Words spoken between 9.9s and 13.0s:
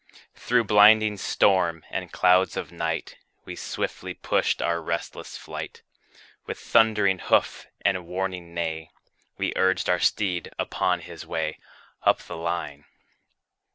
our steed upon his way Up the line.